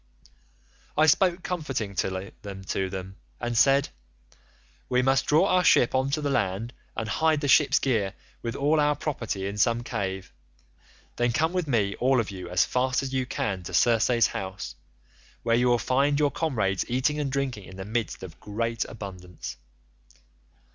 [0.97, 3.89] "I spoke comfortingly to them and said,
[4.89, 8.55] 'We must draw our ship on to the land, and hide the ship's gear with
[8.55, 10.33] all our property in some cave;
[11.17, 14.75] then come with me all of you as fast as you can to Circe's house,
[15.43, 19.57] where you will find your comrades eating and drinking in the midst of great abundance.